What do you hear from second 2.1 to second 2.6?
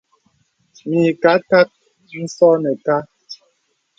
ǹzɔ̄